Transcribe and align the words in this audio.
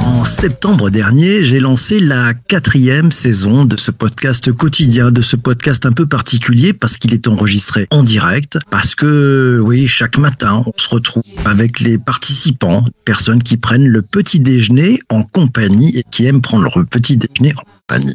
En 0.00 0.24
septembre 0.24 0.88
dernier, 0.88 1.44
j'ai 1.44 1.60
lancé 1.60 2.00
la 2.00 2.32
quatrième 2.32 3.12
saison 3.12 3.66
de 3.66 3.76
ce 3.76 3.90
podcast 3.90 4.50
quotidien, 4.50 5.10
de 5.10 5.20
ce 5.20 5.36
podcast 5.36 5.84
un 5.84 5.92
peu 5.92 6.06
particulier 6.06 6.72
parce 6.72 6.96
qu'il 6.96 7.12
est 7.12 7.28
enregistré 7.28 7.86
en 7.90 8.02
direct, 8.02 8.58
parce 8.70 8.94
que 8.94 9.60
oui, 9.62 9.88
chaque 9.88 10.16
matin, 10.16 10.64
on 10.64 10.72
se 10.80 10.88
retrouve 10.88 11.22
avec 11.44 11.80
les 11.80 11.98
participants, 11.98 12.82
personnes 13.04 13.42
qui 13.42 13.58
prennent 13.58 13.88
le 13.88 14.00
petit 14.00 14.40
déjeuner 14.40 15.00
en 15.10 15.22
compagnie 15.22 15.98
et 15.98 16.04
qui 16.10 16.24
aiment 16.24 16.40
prendre 16.40 16.78
le 16.78 16.86
petit 16.86 17.18
déjeuner 17.18 17.52
en 17.58 17.62
compagnie. 17.62 18.14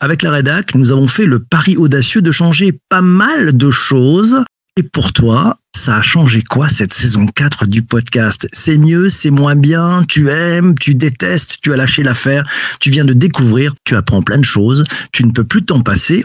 Avec 0.00 0.22
la 0.22 0.30
rédac, 0.30 0.74
nous 0.74 0.90
avons 0.90 1.06
fait 1.06 1.26
le 1.26 1.40
pari 1.40 1.76
audacieux 1.76 2.22
de 2.22 2.32
changer 2.32 2.72
pas 2.88 3.02
mal 3.02 3.54
de 3.54 3.70
choses. 3.70 4.42
Et 4.78 4.82
pour 4.84 5.12
toi, 5.12 5.58
ça 5.78 5.96
a 5.96 6.02
changé 6.02 6.42
quoi 6.42 6.68
cette 6.68 6.92
saison 6.92 7.26
4 7.26 7.66
du 7.66 7.82
podcast? 7.82 8.48
C'est 8.52 8.78
mieux, 8.78 9.08
c'est 9.08 9.30
moins 9.30 9.54
bien, 9.54 10.02
tu 10.08 10.28
aimes, 10.28 10.74
tu 10.74 10.96
détestes, 10.96 11.58
tu 11.62 11.72
as 11.72 11.76
lâché 11.76 12.02
l'affaire, 12.02 12.44
tu 12.80 12.90
viens 12.90 13.04
de 13.04 13.12
découvrir, 13.12 13.74
tu 13.84 13.94
apprends 13.94 14.22
plein 14.22 14.38
de 14.38 14.44
choses, 14.44 14.82
tu 15.12 15.24
ne 15.24 15.30
peux 15.30 15.44
plus 15.44 15.64
t'en 15.64 15.80
passer? 15.80 16.24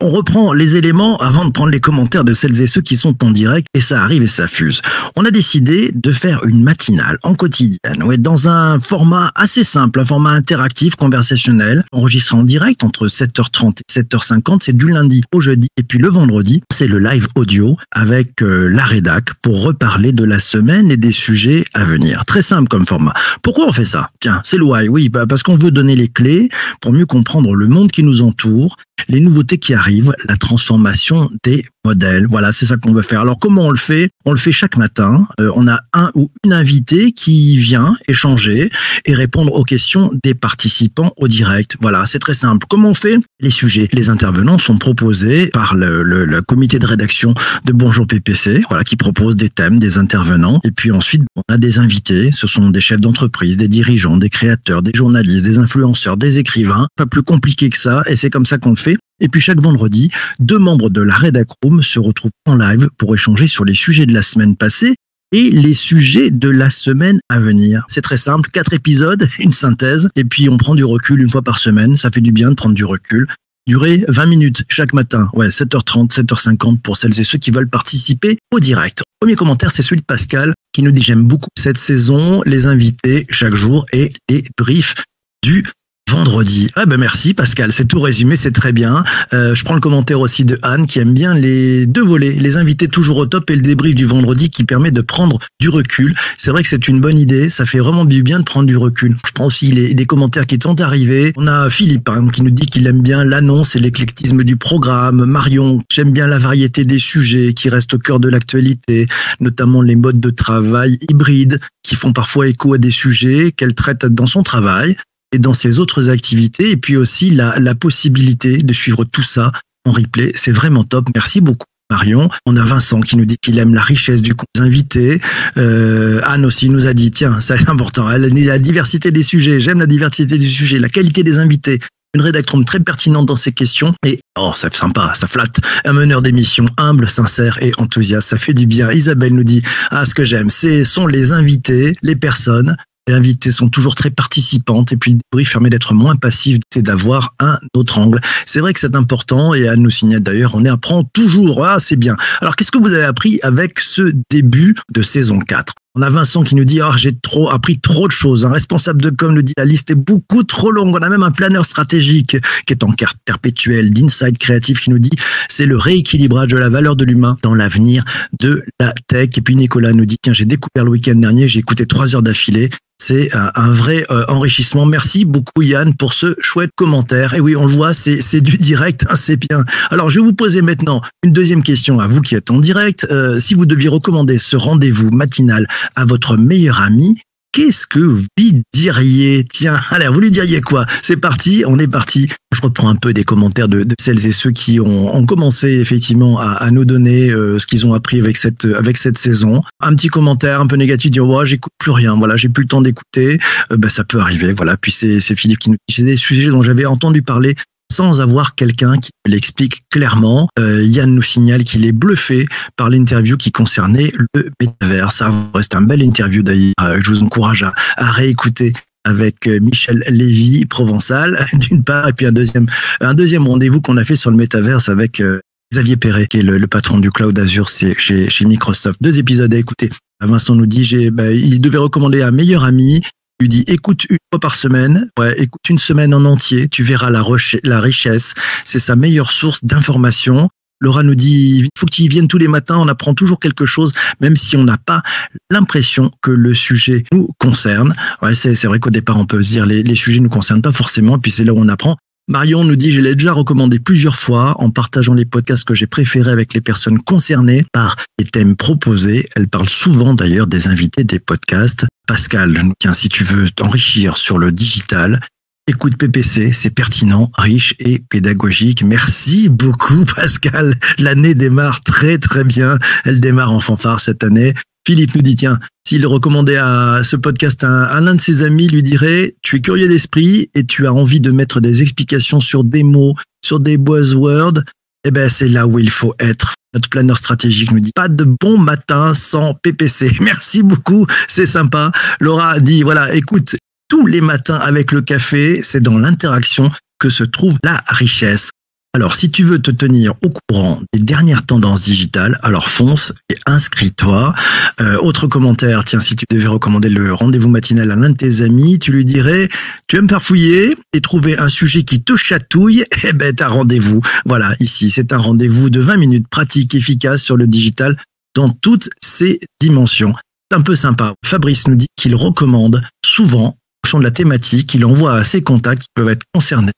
On 0.00 0.10
reprend 0.10 0.52
les 0.52 0.76
éléments 0.76 1.16
avant 1.16 1.44
de 1.44 1.50
prendre 1.50 1.72
les 1.72 1.80
commentaires 1.80 2.22
de 2.22 2.32
celles 2.32 2.62
et 2.62 2.68
ceux 2.68 2.80
qui 2.80 2.96
sont 2.96 3.24
en 3.24 3.32
direct 3.32 3.66
et 3.74 3.80
ça 3.80 4.00
arrive 4.00 4.22
et 4.22 4.28
ça 4.28 4.46
fuse. 4.46 4.80
On 5.16 5.24
a 5.24 5.32
décidé 5.32 5.90
de 5.92 6.12
faire 6.12 6.44
une 6.44 6.62
matinale 6.62 7.18
en 7.24 7.34
quotidienne, 7.34 8.04
ouais, 8.04 8.16
dans 8.16 8.48
un 8.48 8.78
format 8.78 9.32
assez 9.34 9.64
simple, 9.64 9.98
un 9.98 10.04
format 10.04 10.30
interactif, 10.30 10.94
conversationnel, 10.94 11.82
enregistré 11.90 12.36
en 12.36 12.44
direct 12.44 12.84
entre 12.84 13.08
7h30 13.08 13.80
et 13.80 14.00
7h50. 14.00 14.60
C'est 14.62 14.76
du 14.76 14.88
lundi 14.88 15.24
au 15.32 15.40
jeudi 15.40 15.66
et 15.76 15.82
puis 15.82 15.98
le 15.98 16.08
vendredi, 16.08 16.62
c'est 16.70 16.86
le 16.86 17.00
live 17.00 17.26
audio 17.34 17.76
avec 17.90 18.40
euh, 18.42 18.68
la 18.68 18.84
rédac 18.84 19.34
pour 19.42 19.64
reparler 19.64 20.12
de 20.12 20.22
la 20.22 20.38
semaine 20.38 20.92
et 20.92 20.96
des 20.96 21.10
sujets 21.10 21.64
à 21.74 21.82
venir. 21.82 22.24
Très 22.24 22.42
simple 22.42 22.68
comme 22.68 22.86
format. 22.86 23.14
Pourquoi 23.42 23.66
on 23.66 23.72
fait 23.72 23.84
ça? 23.84 24.10
Tiens, 24.20 24.40
c'est 24.44 24.58
le 24.58 24.64
why. 24.64 24.88
Oui, 24.88 25.08
bah, 25.08 25.26
parce 25.26 25.42
qu'on 25.42 25.56
veut 25.56 25.72
donner 25.72 25.96
les 25.96 26.08
clés 26.08 26.50
pour 26.80 26.92
mieux 26.92 27.06
comprendre 27.06 27.52
le 27.56 27.66
monde 27.66 27.90
qui 27.90 28.04
nous 28.04 28.22
entoure, 28.22 28.76
les 29.08 29.20
nouveautés 29.20 29.58
qui 29.58 29.74
arrivent, 29.74 29.87
la 30.28 30.36
transformation 30.36 31.30
des 31.44 31.64
modèles. 31.84 32.26
Voilà, 32.28 32.52
c'est 32.52 32.66
ça 32.66 32.76
qu'on 32.76 32.92
veut 32.92 33.02
faire. 33.02 33.20
Alors 33.22 33.38
comment 33.38 33.66
on 33.66 33.70
le 33.70 33.76
fait? 33.78 34.10
On 34.24 34.32
le 34.32 34.38
fait 34.38 34.52
chaque 34.52 34.76
matin. 34.76 35.26
Euh, 35.40 35.50
on 35.54 35.66
a 35.68 35.80
un 35.92 36.10
ou 36.14 36.30
une 36.44 36.52
invitée 36.52 37.12
qui 37.12 37.56
vient 37.56 37.94
échanger 38.08 38.70
et 39.06 39.14
répondre 39.14 39.52
aux 39.54 39.64
questions 39.64 40.10
des 40.24 40.34
participants 40.34 41.12
au 41.16 41.28
direct. 41.28 41.76
Voilà, 41.80 42.04
c'est 42.06 42.18
très 42.18 42.34
simple. 42.34 42.66
Comment 42.68 42.90
on 42.90 42.94
fait? 42.94 43.16
Les 43.40 43.50
sujets, 43.50 43.88
les 43.92 44.10
intervenants 44.10 44.58
sont 44.58 44.76
proposés 44.76 45.46
par 45.48 45.74
le, 45.74 46.02
le- 46.02 46.24
le 46.24 46.42
comité 46.42 46.78
de 46.78 46.86
rédaction 46.86 47.34
de 47.64 47.72
Bonjour 47.72 48.06
PPC, 48.06 48.62
voilà, 48.68 48.84
qui 48.84 48.96
propose 48.96 49.36
des 49.36 49.48
thèmes, 49.48 49.78
des 49.78 49.98
intervenants. 49.98 50.60
Et 50.64 50.70
puis 50.72 50.90
ensuite, 50.90 51.22
on 51.36 51.42
a 51.54 51.56
des 51.58 51.78
invités. 51.78 52.32
Ce 52.32 52.46
sont 52.46 52.70
des 52.70 52.80
chefs 52.80 53.00
d'entreprise, 53.00 53.56
des 53.56 53.68
dirigeants, 53.68 54.16
des 54.16 54.28
créateurs, 54.30 54.82
des 54.82 54.92
journalistes, 54.94 55.44
des 55.44 55.58
influenceurs, 55.58 56.16
des 56.16 56.38
écrivains. 56.38 56.86
Pas 56.96 57.06
plus 57.06 57.22
compliqué 57.22 57.70
que 57.70 57.78
ça. 57.78 58.02
Et 58.06 58.16
c'est 58.16 58.30
comme 58.30 58.44
ça 58.44 58.58
qu'on 58.58 58.70
le 58.70 58.76
fait. 58.76 58.96
Et 59.20 59.28
puis 59.28 59.40
chaque 59.40 59.60
vendredi, 59.60 60.10
deux 60.38 60.58
membres 60.58 60.90
de 60.90 61.02
la 61.02 61.16
Redac 61.16 61.48
Room 61.62 61.82
se 61.82 61.98
retrouvent 61.98 62.30
en 62.46 62.54
live 62.54 62.88
pour 62.98 63.14
échanger 63.14 63.46
sur 63.46 63.64
les 63.64 63.74
sujets 63.74 64.06
de 64.06 64.14
la 64.14 64.22
semaine 64.22 64.56
passée 64.56 64.94
et 65.32 65.50
les 65.50 65.74
sujets 65.74 66.30
de 66.30 66.48
la 66.48 66.70
semaine 66.70 67.20
à 67.28 67.38
venir. 67.38 67.84
C'est 67.88 68.00
très 68.00 68.16
simple, 68.16 68.50
quatre 68.50 68.72
épisodes, 68.72 69.28
une 69.38 69.52
synthèse, 69.52 70.08
et 70.16 70.24
puis 70.24 70.48
on 70.48 70.56
prend 70.56 70.74
du 70.74 70.84
recul 70.84 71.20
une 71.20 71.30
fois 71.30 71.42
par 71.42 71.58
semaine. 71.58 71.96
Ça 71.96 72.10
fait 72.10 72.20
du 72.20 72.32
bien 72.32 72.50
de 72.50 72.54
prendre 72.54 72.74
du 72.74 72.84
recul. 72.84 73.26
Durer 73.66 74.04
20 74.08 74.26
minutes 74.26 74.64
chaque 74.70 74.94
matin, 74.94 75.28
ouais, 75.34 75.48
7h30, 75.48 76.10
7h50 76.10 76.78
pour 76.78 76.96
celles 76.96 77.20
et 77.20 77.24
ceux 77.24 77.36
qui 77.36 77.50
veulent 77.50 77.68
participer 77.68 78.38
au 78.50 78.60
direct. 78.60 79.02
Premier 79.20 79.34
commentaire, 79.34 79.72
c'est 79.72 79.82
celui 79.82 80.00
de 80.00 80.06
Pascal 80.06 80.54
qui 80.72 80.82
nous 80.82 80.90
dit 80.90 81.02
j'aime 81.02 81.24
beaucoup 81.24 81.50
cette 81.58 81.76
saison, 81.76 82.40
les 82.46 82.66
invités 82.66 83.26
chaque 83.28 83.54
jour 83.54 83.84
et 83.92 84.12
les 84.30 84.42
briefs 84.56 84.94
du 85.42 85.64
vendredi. 86.08 86.70
Ah 86.74 86.86
ben 86.86 86.96
merci 86.96 87.34
Pascal, 87.34 87.72
c'est 87.72 87.84
tout 87.84 88.00
résumé, 88.00 88.34
c'est 88.34 88.52
très 88.52 88.72
bien. 88.72 89.04
Euh, 89.34 89.54
je 89.54 89.62
prends 89.64 89.74
le 89.74 89.80
commentaire 89.80 90.20
aussi 90.20 90.44
de 90.44 90.58
Anne 90.62 90.86
qui 90.86 90.98
aime 90.98 91.12
bien 91.12 91.34
les 91.34 91.86
deux 91.86 92.02
volets, 92.02 92.32
les 92.32 92.56
invités 92.56 92.88
toujours 92.88 93.18
au 93.18 93.26
top 93.26 93.50
et 93.50 93.56
le 93.56 93.62
débrief 93.62 93.94
du 93.94 94.06
vendredi 94.06 94.48
qui 94.48 94.64
permet 94.64 94.90
de 94.90 95.02
prendre 95.02 95.38
du 95.60 95.68
recul. 95.68 96.14
C'est 96.38 96.50
vrai 96.50 96.62
que 96.62 96.68
c'est 96.68 96.88
une 96.88 97.00
bonne 97.00 97.18
idée, 97.18 97.50
ça 97.50 97.66
fait 97.66 97.78
vraiment 97.78 98.06
du 98.06 98.22
bien 98.22 98.38
de 98.38 98.44
prendre 98.44 98.66
du 98.66 98.76
recul. 98.76 99.16
Je 99.26 99.32
prends 99.32 99.46
aussi 99.46 99.70
les, 99.70 99.94
des 99.94 100.06
commentaires 100.06 100.46
qui 100.46 100.58
sont 100.62 100.80
arrivés. 100.80 101.32
On 101.36 101.46
a 101.46 101.68
Philippe 101.68 102.08
hein, 102.08 102.28
qui 102.32 102.42
nous 102.42 102.50
dit 102.50 102.66
qu'il 102.66 102.86
aime 102.86 103.02
bien 103.02 103.24
l'annonce 103.24 103.76
et 103.76 103.78
l'éclectisme 103.78 104.44
du 104.44 104.56
programme. 104.56 105.24
Marion, 105.26 105.82
j'aime 105.90 106.12
bien 106.12 106.26
la 106.26 106.38
variété 106.38 106.84
des 106.84 106.98
sujets 106.98 107.52
qui 107.52 107.68
restent 107.68 107.94
au 107.94 107.98
cœur 107.98 108.18
de 108.18 108.28
l'actualité, 108.28 109.08
notamment 109.40 109.82
les 109.82 109.96
modes 109.96 110.20
de 110.20 110.30
travail 110.30 110.98
hybrides 111.10 111.60
qui 111.82 111.96
font 111.96 112.12
parfois 112.12 112.48
écho 112.48 112.74
à 112.74 112.78
des 112.78 112.90
sujets 112.90 113.52
qu'elle 113.52 113.74
traite 113.74 114.06
dans 114.06 114.26
son 114.26 114.42
travail 114.42 114.96
et 115.32 115.38
dans 115.38 115.54
ses 115.54 115.78
autres 115.78 116.10
activités, 116.10 116.70
et 116.70 116.76
puis 116.76 116.96
aussi 116.96 117.30
la, 117.30 117.74
possibilité 117.74 118.58
de 118.58 118.72
suivre 118.72 119.04
tout 119.04 119.22
ça 119.22 119.52
en 119.86 119.92
replay. 119.92 120.32
C'est 120.34 120.52
vraiment 120.52 120.84
top. 120.84 121.08
Merci 121.14 121.40
beaucoup. 121.40 121.66
Marion. 121.90 122.28
On 122.44 122.54
a 122.56 122.64
Vincent 122.64 123.00
qui 123.00 123.16
nous 123.16 123.24
dit 123.24 123.36
qu'il 123.40 123.58
aime 123.58 123.72
la 123.72 123.80
richesse 123.80 124.20
du 124.20 124.34
des 124.54 124.60
invités. 124.60 125.20
Euh, 125.56 126.20
Anne 126.24 126.44
aussi 126.44 126.68
nous 126.68 126.86
a 126.86 126.92
dit, 126.92 127.10
tiens, 127.10 127.40
ça 127.40 127.56
c'est 127.56 127.70
important, 127.70 128.10
elle 128.10 128.30
la 128.44 128.58
diversité 128.58 129.10
des 129.10 129.22
sujets, 129.22 129.58
j'aime 129.58 129.78
la 129.78 129.86
diversité 129.86 130.36
du 130.36 130.48
sujet, 130.48 130.78
la 130.78 130.90
qualité 130.90 131.22
des 131.22 131.38
invités. 131.38 131.78
Une 132.14 132.20
rédactrice 132.20 132.64
très 132.66 132.80
pertinente 132.80 133.26
dans 133.26 133.36
ses 133.36 133.52
questions 133.52 133.94
et 134.04 134.18
oh 134.38 134.52
c'est 134.54 134.74
sympa, 134.74 135.12
ça 135.14 135.26
flatte. 135.26 135.60
Un 135.84 135.92
meneur 135.94 136.20
d'émission 136.20 136.66
humble, 136.76 137.08
sincère 137.08 137.58
et 137.62 137.70
enthousiaste, 137.78 138.28
ça 138.28 138.38
fait 138.38 138.54
du 138.54 138.66
bien. 138.66 138.92
Isabelle 138.92 139.34
nous 139.34 139.44
dit 139.44 139.62
ah 139.90 140.04
ce 140.04 140.14
que 140.14 140.24
j'aime, 140.24 140.50
c'est 140.50 140.84
sont 140.84 141.06
les 141.06 141.32
invités, 141.32 141.96
les 142.02 142.16
personnes 142.16 142.76
les 143.08 143.14
invités 143.14 143.50
sont 143.50 143.68
toujours 143.68 143.94
très 143.94 144.10
participantes 144.10 144.92
et 144.92 144.96
puis 144.96 145.12
le 145.12 145.18
débrief 145.32 145.52
permet 145.52 145.70
d'être 145.70 145.94
moins 145.94 146.16
passif 146.16 146.58
et 146.76 146.82
d'avoir 146.82 147.34
un 147.40 147.58
autre 147.74 147.98
angle. 147.98 148.20
C'est 148.44 148.60
vrai 148.60 148.72
que 148.72 148.80
c'est 148.80 148.94
important 148.94 149.54
et 149.54 149.66
Anne 149.66 149.80
nous 149.80 149.90
signale 149.90 150.20
d'ailleurs, 150.20 150.54
on 150.54 150.64
y 150.64 150.68
apprend 150.68 151.02
toujours. 151.04 151.64
Ah, 151.64 151.80
c'est 151.80 151.96
bien. 151.96 152.16
Alors, 152.40 152.54
qu'est-ce 152.54 152.70
que 152.70 152.78
vous 152.78 152.92
avez 152.92 153.04
appris 153.04 153.40
avec 153.42 153.80
ce 153.80 154.12
début 154.30 154.74
de 154.92 155.02
saison 155.02 155.38
4 155.38 155.74
on 155.94 156.02
a 156.02 156.10
Vincent 156.10 156.44
qui 156.44 156.54
nous 156.54 156.64
dit 156.64 156.80
ah 156.80 156.92
j'ai 156.96 157.12
trop 157.12 157.50
appris 157.50 157.80
trop 157.80 158.06
de 158.06 158.12
choses. 158.12 158.46
Un 158.46 158.50
responsable 158.50 159.02
de 159.02 159.10
com 159.10 159.34
nous 159.34 159.42
dit 159.42 159.54
la 159.56 159.64
liste 159.64 159.90
est 159.90 159.96
beaucoup 159.96 160.44
trop 160.44 160.70
longue. 160.70 160.94
On 160.94 161.02
a 161.02 161.08
même 161.08 161.24
un 161.24 161.32
planeur 161.32 161.64
stratégique 161.64 162.36
qui 162.66 162.72
est 162.72 162.84
en 162.84 162.92
carte 162.92 163.16
perpétuelle 163.24 163.90
d'insight 163.90 164.38
créatif 164.38 164.84
qui 164.84 164.90
nous 164.90 165.00
dit 165.00 165.10
c'est 165.48 165.66
le 165.66 165.76
rééquilibrage 165.76 166.48
de 166.48 166.56
la 166.56 166.68
valeur 166.68 166.94
de 166.94 167.04
l'humain 167.04 167.36
dans 167.42 167.52
l'avenir 167.52 168.04
de 168.38 168.62
la 168.78 168.94
tech. 169.08 169.30
Et 169.38 169.40
puis 169.40 169.56
Nicolas 169.56 169.92
nous 169.92 170.04
dit 170.04 170.18
tiens 170.22 170.32
j'ai 170.32 170.44
découvert 170.44 170.84
le 170.84 170.90
week-end 170.90 171.16
dernier 171.16 171.48
j'ai 171.48 171.58
écouté 171.58 171.84
trois 171.84 172.14
heures 172.14 172.22
d'affilée. 172.22 172.70
C'est 173.00 173.34
un, 173.34 173.52
un 173.54 173.70
vrai 173.70 174.04
euh, 174.10 174.24
enrichissement. 174.26 174.84
Merci 174.84 175.24
beaucoup 175.24 175.62
Yann 175.62 175.94
pour 175.94 176.12
ce 176.12 176.34
chouette 176.40 176.72
commentaire. 176.74 177.34
Et 177.34 177.40
oui, 177.40 177.54
on 177.54 177.64
le 177.66 177.72
voit, 177.72 177.94
c'est 177.94 178.20
c'est 178.22 178.40
du 178.40 178.58
direct, 178.58 179.06
hein, 179.08 179.14
c'est 179.14 179.36
bien. 179.36 179.64
Alors, 179.90 180.10
je 180.10 180.18
vais 180.18 180.26
vous 180.26 180.34
poser 180.34 180.62
maintenant 180.62 181.00
une 181.22 181.32
deuxième 181.32 181.62
question 181.62 182.00
à 182.00 182.08
vous 182.08 182.20
qui 182.20 182.34
êtes 182.34 182.50
en 182.50 182.58
direct. 182.58 183.06
Euh, 183.10 183.38
si 183.38 183.54
vous 183.54 183.66
deviez 183.66 183.88
recommander 183.88 184.38
ce 184.38 184.56
rendez-vous 184.56 185.10
matinal 185.10 185.68
à 185.94 186.04
votre 186.04 186.36
meilleur 186.36 186.80
ami, 186.80 187.20
qu'est-ce 187.52 187.86
que 187.86 188.00
vous 188.00 188.26
lui 188.38 188.62
diriez? 188.72 189.44
Tiens, 189.50 189.80
allez, 189.90 190.08
vous 190.08 190.20
lui 190.20 190.30
diriez 190.30 190.60
quoi? 190.60 190.86
C'est 191.02 191.16
parti, 191.16 191.64
on 191.66 191.78
est 191.78 191.88
parti. 191.88 192.28
Je 192.54 192.60
reprends 192.62 192.88
un 192.88 192.96
peu 192.96 193.12
des 193.12 193.24
commentaires 193.24 193.68
de, 193.68 193.86
celles 193.98 194.26
et 194.26 194.32
ceux 194.32 194.50
qui 194.50 194.80
ont, 194.80 195.26
commencé 195.26 195.68
effectivement 195.68 196.40
à, 196.40 196.70
nous 196.70 196.84
donner 196.84 197.28
euh, 197.30 197.58
ce 197.58 197.66
qu'ils 197.66 197.84
ont 197.86 197.92
appris 197.92 198.20
avec 198.20 198.36
cette 198.36 199.18
saison. 199.18 199.62
Un 199.80 199.94
petit 199.94 200.08
commentaire 200.08 200.60
un 200.60 200.66
peu 200.66 200.76
négatif, 200.76 201.10
dire 201.10 201.26
ouais, 201.26 201.44
j'écoute 201.44 201.72
plus 201.78 201.90
rien, 201.90 202.16
voilà, 202.16 202.36
j'ai 202.36 202.48
plus 202.48 202.62
le 202.62 202.68
temps 202.68 202.80
d'écouter. 202.80 203.38
Euh, 203.70 203.76
ben, 203.76 203.88
ça 203.88 204.04
peut 204.04 204.20
arriver, 204.20 204.52
voilà. 204.52 204.76
Puis 204.76 204.92
c'est 204.92 205.20
c'est 205.20 205.34
Philippe 205.34 205.58
qui 205.58 205.70
nous 205.70 205.76
dit 205.88 205.94
c'est 205.94 206.02
des 206.02 206.16
sujets 206.16 206.48
dont 206.48 206.62
j'avais 206.62 206.86
entendu 206.86 207.22
parler 207.22 207.54
sans 207.90 208.20
avoir 208.20 208.54
quelqu'un 208.54 208.98
qui 208.98 209.10
l'explique 209.26 209.82
clairement. 209.90 210.48
Euh, 210.58 210.84
Yann 210.84 211.14
nous 211.14 211.22
signale 211.22 211.64
qu'il 211.64 211.86
est 211.86 211.92
bluffé 211.92 212.46
par 212.76 212.90
l'interview 212.90 213.36
qui 213.36 213.50
concernait 213.50 214.12
le 214.34 214.50
métavers. 214.60 215.12
Ça 215.12 215.30
reste 215.54 215.74
un 215.74 215.82
bel 215.82 216.02
interview 216.02 216.42
d'ailleurs. 216.42 216.74
Euh, 216.80 216.98
Je 217.02 217.10
vous 217.10 217.22
encourage 217.22 217.62
à, 217.62 218.10
réécouter 218.10 218.72
avec 219.04 219.46
euh, 219.46 219.58
Michel 219.60 220.04
Lévy, 220.08 220.66
Provençal, 220.66 221.46
d'une 221.54 221.82
part, 221.82 222.08
et 222.08 222.12
puis 222.12 222.26
un 222.26 222.32
deuxième, 222.32 222.66
un 223.00 223.14
deuxième 223.14 223.46
rendez-vous 223.46 223.80
qu'on 223.80 223.96
a 223.96 224.04
fait 224.04 224.16
sur 224.16 224.30
le 224.30 224.36
métaverse 224.36 224.88
avec 224.88 225.20
euh, 225.20 225.40
Xavier 225.72 225.96
Perret, 225.96 226.26
qui 226.26 226.38
est 226.38 226.42
le, 226.42 226.66
patron 226.66 226.98
du 226.98 227.10
cloud 227.10 227.38
Azure 227.38 227.68
chez, 227.68 227.94
chez 227.96 228.44
Microsoft. 228.44 229.02
Deux 229.02 229.18
épisodes 229.18 229.52
à 229.52 229.56
écouter. 229.56 229.90
Vincent 230.20 230.54
nous 230.54 230.66
dit, 230.66 230.84
j'ai, 230.84 231.10
bah, 231.10 231.30
il 231.30 231.60
devait 231.60 231.78
recommander 231.78 232.22
à 232.22 232.30
meilleur 232.30 232.64
ami. 232.64 233.02
Lui 233.40 233.48
dit, 233.48 233.64
écoute 233.68 234.06
une 234.10 234.18
fois 234.32 234.40
par 234.40 234.54
semaine, 234.54 235.10
ouais, 235.18 235.40
écoute 235.40 235.68
une 235.68 235.78
semaine 235.78 236.12
en 236.12 236.24
entier, 236.24 236.68
tu 236.68 236.82
verras 236.82 237.10
la, 237.10 237.24
la 237.62 237.80
richesse. 237.80 238.34
C'est 238.64 238.80
sa 238.80 238.96
meilleure 238.96 239.30
source 239.30 239.64
d'information. 239.64 240.48
Laura 240.80 241.02
nous 241.02 241.14
dit, 241.14 241.60
il 241.60 241.68
faut 241.78 241.86
y 241.98 242.08
viennes 242.08 242.28
tous 242.28 242.38
les 242.38 242.48
matins, 242.48 242.76
on 242.78 242.88
apprend 242.88 243.14
toujours 243.14 243.40
quelque 243.40 243.66
chose, 243.66 243.92
même 244.20 244.36
si 244.36 244.56
on 244.56 244.64
n'a 244.64 244.76
pas 244.76 245.02
l'impression 245.50 246.10
que 246.22 246.30
le 246.30 246.54
sujet 246.54 247.04
nous 247.12 247.30
concerne. 247.38 247.94
Ouais, 248.22 248.34
c'est, 248.34 248.64
vrai 248.64 248.78
qu'au 248.78 248.90
départ, 248.90 249.18
on 249.18 249.26
peut 249.26 249.42
se 249.42 249.50
dire, 249.50 249.66
les, 249.66 249.82
les 249.82 249.94
sujets 249.94 250.18
ne 250.18 250.24
nous 250.24 250.30
concernent 250.30 250.62
pas 250.62 250.72
forcément, 250.72 251.18
puis 251.18 251.30
c'est 251.30 251.44
là 251.44 251.52
où 251.52 251.58
on 251.58 251.68
apprend. 251.68 251.96
Marion 252.28 252.62
nous 252.62 252.76
dit, 252.76 252.90
je 252.90 253.00
l'ai 253.00 253.14
déjà 253.14 253.32
recommandé 253.32 253.78
plusieurs 253.78 254.16
fois 254.16 254.54
en 254.58 254.70
partageant 254.70 255.14
les 255.14 255.24
podcasts 255.24 255.64
que 255.64 255.72
j'ai 255.72 255.86
préférés 255.86 256.30
avec 256.30 256.52
les 256.52 256.60
personnes 256.60 257.00
concernées 257.00 257.64
par 257.72 257.96
les 258.18 258.26
thèmes 258.26 258.54
proposés. 258.54 259.26
Elle 259.34 259.48
parle 259.48 259.68
souvent 259.68 260.12
d'ailleurs 260.12 260.46
des 260.46 260.68
invités 260.68 261.04
des 261.04 261.20
podcasts. 261.20 261.86
Pascal, 262.06 262.60
tiens, 262.78 262.92
si 262.92 263.08
tu 263.08 263.24
veux 263.24 263.48
t'enrichir 263.48 264.18
sur 264.18 264.36
le 264.36 264.52
digital, 264.52 265.20
écoute 265.66 265.96
PPC, 265.96 266.52
c'est 266.52 266.68
pertinent, 266.68 267.30
riche 267.38 267.74
et 267.78 267.98
pédagogique. 267.98 268.82
Merci 268.82 269.48
beaucoup 269.48 270.04
Pascal. 270.16 270.74
L'année 270.98 271.34
démarre 271.34 271.82
très 271.82 272.18
très 272.18 272.44
bien. 272.44 272.78
Elle 273.06 273.22
démarre 273.22 273.52
en 273.52 273.60
fanfare 273.60 274.00
cette 274.00 274.22
année. 274.22 274.52
Philippe 274.88 275.16
nous 275.16 275.20
dit, 275.20 275.36
tiens, 275.36 275.58
s'il 275.86 276.06
recommandait 276.06 276.56
à 276.56 277.02
ce 277.04 277.16
podcast 277.16 277.62
à, 277.62 278.00
l'un 278.00 278.14
de 278.14 278.20
ses 278.22 278.42
amis, 278.42 278.68
lui 278.68 278.82
dirait, 278.82 279.34
tu 279.42 279.56
es 279.56 279.60
curieux 279.60 279.86
d'esprit 279.86 280.48
et 280.54 280.64
tu 280.64 280.86
as 280.86 280.94
envie 280.94 281.20
de 281.20 281.30
mettre 281.30 281.60
des 281.60 281.82
explications 281.82 282.40
sur 282.40 282.64
des 282.64 282.84
mots, 282.84 283.14
sur 283.44 283.58
des 283.58 283.76
buzzwords, 283.76 284.62
eh 285.04 285.10
ben, 285.10 285.28
c'est 285.28 285.48
là 285.48 285.66
où 285.66 285.78
il 285.78 285.90
faut 285.90 286.14
être. 286.18 286.54
Notre 286.72 286.88
planeur 286.88 287.18
stratégique 287.18 287.70
nous 287.70 287.80
dit 287.80 287.92
pas 287.94 288.08
de 288.08 288.24
bon 288.24 288.56
matin 288.56 289.12
sans 289.12 289.52
PPC. 289.52 290.10
Merci 290.22 290.62
beaucoup, 290.62 291.06
c'est 291.26 291.44
sympa. 291.44 291.92
Laura 292.18 292.58
dit 292.58 292.82
voilà, 292.82 293.14
écoute, 293.14 293.56
tous 293.90 294.06
les 294.06 294.22
matins 294.22 294.56
avec 294.56 294.92
le 294.92 295.02
café, 295.02 295.60
c'est 295.62 295.82
dans 295.82 295.98
l'interaction 295.98 296.70
que 296.98 297.10
se 297.10 297.24
trouve 297.24 297.58
la 297.62 297.84
richesse. 297.88 298.48
Alors, 298.94 299.14
si 299.14 299.30
tu 299.30 299.44
veux 299.44 299.60
te 299.60 299.70
tenir 299.70 300.14
au 300.22 300.30
courant 300.30 300.80
des 300.94 301.00
dernières 301.00 301.44
tendances 301.44 301.82
digitales, 301.82 302.40
alors 302.42 302.68
fonce 302.68 303.12
et 303.28 303.36
inscris-toi. 303.44 304.34
Euh, 304.80 304.96
autre 304.98 305.26
commentaire, 305.26 305.84
tiens, 305.84 306.00
si 306.00 306.16
tu 306.16 306.24
devais 306.30 306.48
recommander 306.48 306.88
le 306.88 307.12
rendez-vous 307.12 307.50
matinal 307.50 307.90
à 307.90 307.96
l'un 307.96 308.10
de 308.10 308.16
tes 308.16 308.40
amis, 308.40 308.78
tu 308.78 308.90
lui 308.90 309.04
dirais, 309.04 309.50
tu 309.88 309.96
aimes 309.96 310.08
farfouiller 310.08 310.74
et 310.94 311.00
trouver 311.02 311.38
un 311.38 311.50
sujet 311.50 311.82
qui 311.82 312.02
te 312.02 312.16
chatouille, 312.16 312.84
eh 313.04 313.12
ben, 313.12 313.34
t'as 313.34 313.48
rendez-vous. 313.48 314.00
Voilà, 314.24 314.54
ici, 314.58 314.88
c'est 314.88 315.12
un 315.12 315.18
rendez-vous 315.18 315.68
de 315.68 315.80
20 315.80 315.96
minutes 315.98 316.28
pratique, 316.28 316.74
efficace 316.74 317.22
sur 317.22 317.36
le 317.36 317.46
digital 317.46 317.96
dans 318.34 318.48
toutes 318.48 318.88
ses 319.02 319.38
dimensions. 319.60 320.14
C'est 320.50 320.56
un 320.56 320.62
peu 320.62 320.76
sympa. 320.76 321.12
Fabrice 321.26 321.68
nous 321.68 321.76
dit 321.76 321.88
qu'il 321.94 322.14
recommande 322.14 322.82
souvent 323.04 323.48
en 323.48 323.86
fonction 323.86 323.98
de 323.98 324.04
la 324.04 324.10
thématique, 324.10 324.74
il 324.74 324.84
envoie 324.84 325.14
à 325.14 325.24
ses 325.24 325.42
contacts 325.42 325.82
qui 325.82 325.88
peuvent 325.94 326.08
être 326.08 326.24
concernés 326.32 326.72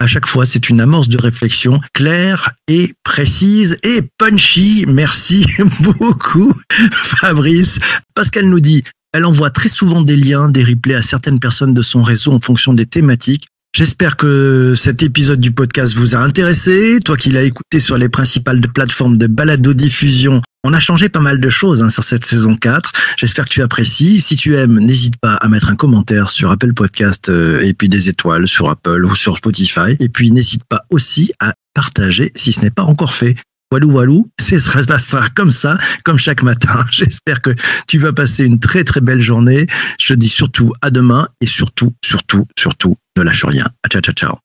à 0.00 0.06
chaque 0.06 0.26
fois, 0.26 0.44
c'est 0.44 0.68
une 0.68 0.80
amorce 0.80 1.08
de 1.08 1.18
réflexion 1.18 1.80
claire 1.92 2.52
et 2.68 2.94
précise 3.04 3.78
et 3.82 4.02
punchy. 4.18 4.84
Merci 4.88 5.46
beaucoup, 5.80 6.52
Fabrice. 6.92 7.78
Pascal 8.14 8.46
nous 8.46 8.60
dit, 8.60 8.84
elle 9.12 9.24
envoie 9.24 9.50
très 9.50 9.68
souvent 9.68 10.02
des 10.02 10.16
liens, 10.16 10.48
des 10.48 10.64
replays 10.64 10.96
à 10.96 11.02
certaines 11.02 11.38
personnes 11.38 11.72
de 11.72 11.82
son 11.82 12.02
réseau 12.02 12.32
en 12.32 12.40
fonction 12.40 12.74
des 12.74 12.86
thématiques. 12.86 13.46
J'espère 13.74 14.16
que 14.16 14.74
cet 14.76 15.02
épisode 15.02 15.40
du 15.40 15.52
podcast 15.52 15.94
vous 15.94 16.14
a 16.14 16.18
intéressé. 16.18 16.98
Toi 17.04 17.16
qui 17.16 17.30
l'as 17.30 17.42
écouté 17.42 17.80
sur 17.80 17.96
les 17.96 18.08
principales 18.08 18.60
plateformes 18.60 19.16
de 19.16 19.26
balado-diffusion, 19.26 20.42
on 20.64 20.72
a 20.72 20.80
changé 20.80 21.08
pas 21.08 21.20
mal 21.20 21.38
de 21.38 21.50
choses 21.50 21.82
hein, 21.82 21.90
sur 21.90 22.02
cette 22.02 22.24
saison 22.24 22.56
4. 22.56 22.90
J'espère 23.18 23.44
que 23.44 23.50
tu 23.50 23.62
apprécies. 23.62 24.20
Si 24.20 24.36
tu 24.36 24.56
aimes, 24.56 24.80
n'hésite 24.80 25.18
pas 25.18 25.34
à 25.34 25.48
mettre 25.48 25.68
un 25.68 25.76
commentaire 25.76 26.30
sur 26.30 26.50
Apple 26.50 26.72
Podcast 26.72 27.28
euh, 27.28 27.60
et 27.60 27.74
puis 27.74 27.88
des 27.88 28.08
étoiles 28.08 28.48
sur 28.48 28.68
Apple 28.70 29.04
ou 29.04 29.14
sur 29.14 29.36
Spotify. 29.36 29.96
Et 30.00 30.08
puis 30.08 30.32
n'hésite 30.32 30.64
pas 30.64 30.86
aussi 30.90 31.32
à 31.38 31.52
partager 31.74 32.32
si 32.34 32.52
ce 32.52 32.62
n'est 32.62 32.70
pas 32.70 32.82
encore 32.82 33.12
fait. 33.12 33.36
Walou 33.72 33.90
walou, 33.90 34.30
c'est 34.38 34.60
se 34.60 34.70
passera 34.86 35.28
comme 35.30 35.50
ça, 35.50 35.78
comme 36.04 36.18
chaque 36.18 36.42
matin. 36.42 36.86
J'espère 36.92 37.42
que 37.42 37.50
tu 37.86 37.98
vas 37.98 38.12
passer 38.12 38.44
une 38.44 38.58
très 38.58 38.84
très 38.84 39.00
belle 39.00 39.20
journée. 39.20 39.66
Je 40.00 40.14
te 40.14 40.18
dis 40.18 40.28
surtout 40.28 40.72
à 40.80 40.90
demain 40.90 41.28
et 41.40 41.46
surtout, 41.46 41.92
surtout, 42.04 42.46
surtout, 42.58 42.96
ne 43.16 43.22
lâche 43.22 43.44
rien. 43.44 43.66
Ciao, 43.90 44.00
ciao, 44.00 44.14
ciao. 44.14 44.38